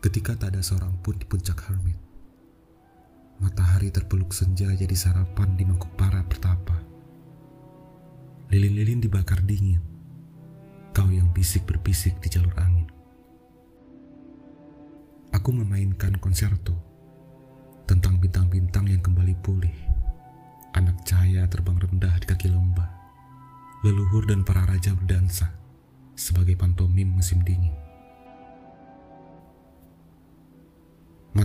Ketika 0.00 0.32
tak 0.32 0.56
ada 0.56 0.64
seorang 0.64 0.96
pun 1.04 1.12
di 1.20 1.28
puncak 1.28 1.60
Hermit, 1.68 2.00
matahari 3.36 3.92
terpeluk 3.92 4.32
senja 4.32 4.72
jadi 4.72 4.96
sarapan 4.96 5.60
di 5.60 5.68
mangkuk 5.68 5.92
para 5.92 6.24
pertapa. 6.24 6.80
Lilin-lilin 8.48 9.04
dibakar 9.04 9.44
dingin, 9.44 9.84
kau 10.96 11.04
yang 11.12 11.28
bisik 11.36 11.68
berbisik 11.68 12.16
di 12.24 12.32
jalur 12.32 12.56
angin. 12.56 12.88
Aku 15.36 15.52
memainkan 15.52 16.16
konserto 16.16 16.72
tentang 17.84 18.16
bintang-bintang 18.24 18.88
yang 18.88 19.04
kembali 19.04 19.36
pulih. 19.44 19.76
Anak 20.72 21.04
cahaya 21.04 21.44
terbang 21.44 21.76
rendah 21.76 22.16
di 22.16 22.24
kaki 22.24 22.48
lembah. 22.48 22.88
Leluhur 23.84 24.24
dan 24.24 24.48
para 24.48 24.64
raja 24.64 24.96
berdansa 24.96 25.52
sebagai 26.16 26.56
pantomim 26.56 27.20
musim 27.20 27.44
dingin. 27.44 27.89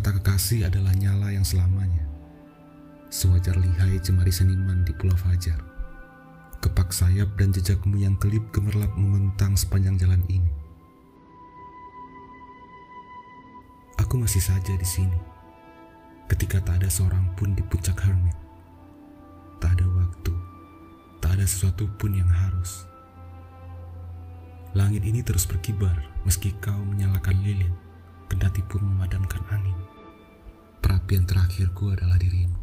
Mata 0.06 0.22
kekasih 0.22 0.70
adalah 0.70 0.94
nyala 0.94 1.34
yang 1.34 1.42
selamanya. 1.42 2.06
Sewajar 3.10 3.58
lihai 3.58 3.98
jemari 4.06 4.30
seniman 4.30 4.86
di 4.86 4.94
Pulau 4.94 5.18
Fajar. 5.18 5.58
Kepak 6.62 6.94
sayap 6.94 7.34
dan 7.42 7.50
jejakmu 7.50 7.98
yang 7.98 8.14
kelip 8.22 8.46
gemerlap 8.54 8.94
membentang 8.94 9.58
sepanjang 9.58 9.98
jalan 9.98 10.22
ini. 10.30 10.46
Aku 13.98 14.22
masih 14.22 14.46
saja 14.46 14.78
di 14.78 14.86
sini. 14.86 15.18
Ketika 16.30 16.62
tak 16.62 16.86
ada 16.86 16.90
seorang 16.94 17.34
pun 17.34 17.58
di 17.58 17.66
puncak 17.66 17.98
hermit. 18.06 18.38
Tak 19.58 19.74
ada 19.74 19.90
waktu. 19.90 20.34
Tak 21.18 21.34
ada 21.34 21.50
sesuatu 21.50 21.90
pun 21.98 22.14
yang 22.14 22.30
harus. 22.30 22.86
Langit 24.78 25.02
ini 25.02 25.26
terus 25.26 25.50
berkibar 25.50 25.98
meski 26.30 26.54
kau 26.62 26.78
menyalakan 26.78 27.42
lilin 27.42 27.74
kendati 28.30 28.62
pun 28.70 28.86
memadamkan 28.86 29.42
angin. 29.50 29.96
Perapian 31.06 31.30
terakhirku 31.30 31.94
adalah 31.94 32.18
dirimu. 32.18 32.55